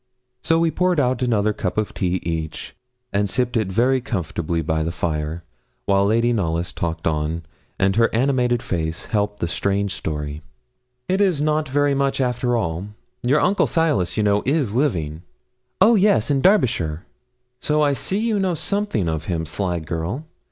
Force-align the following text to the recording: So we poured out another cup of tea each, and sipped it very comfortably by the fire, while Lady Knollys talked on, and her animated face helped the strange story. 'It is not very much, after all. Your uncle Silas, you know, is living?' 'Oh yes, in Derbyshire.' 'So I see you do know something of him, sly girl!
So 0.41 0.57
we 0.57 0.71
poured 0.71 0.99
out 0.99 1.21
another 1.21 1.53
cup 1.53 1.77
of 1.77 1.93
tea 1.93 2.19
each, 2.23 2.75
and 3.13 3.29
sipped 3.29 3.55
it 3.55 3.67
very 3.71 4.01
comfortably 4.01 4.63
by 4.63 4.81
the 4.81 4.91
fire, 4.91 5.43
while 5.85 6.07
Lady 6.07 6.33
Knollys 6.33 6.73
talked 6.73 7.05
on, 7.05 7.43
and 7.77 7.95
her 7.97 8.09
animated 8.11 8.63
face 8.63 9.05
helped 9.05 9.41
the 9.41 9.47
strange 9.47 9.93
story. 9.93 10.41
'It 11.07 11.21
is 11.21 11.39
not 11.39 11.69
very 11.69 11.93
much, 11.93 12.19
after 12.19 12.57
all. 12.57 12.87
Your 13.21 13.41
uncle 13.41 13.67
Silas, 13.67 14.17
you 14.17 14.23
know, 14.23 14.41
is 14.43 14.73
living?' 14.73 15.21
'Oh 15.79 15.93
yes, 15.93 16.31
in 16.31 16.41
Derbyshire.' 16.41 17.05
'So 17.59 17.83
I 17.83 17.93
see 17.93 18.17
you 18.17 18.37
do 18.37 18.39
know 18.39 18.53
something 18.55 19.07
of 19.07 19.25
him, 19.25 19.45
sly 19.45 19.77
girl! 19.77 20.25